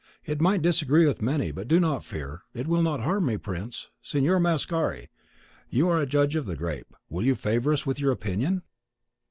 It 0.25 0.41
might 0.41 0.63
disagree 0.63 1.05
with 1.05 1.21
many, 1.21 1.51
but 1.51 1.67
do 1.67 1.79
not 1.79 2.03
fear: 2.03 2.41
it 2.55 2.65
will 2.67 2.81
not 2.81 3.01
harm 3.01 3.27
me, 3.27 3.37
prince, 3.37 3.91
Signor 4.01 4.39
Mascari, 4.39 5.09
you 5.69 5.87
are 5.89 5.99
a 6.01 6.07
judge 6.07 6.35
of 6.35 6.47
the 6.47 6.55
grape; 6.55 6.91
will 7.07 7.23
you 7.23 7.35
favour 7.35 7.71
us 7.71 7.85
with 7.85 7.99
your 7.99 8.11
opinion?" 8.11 8.63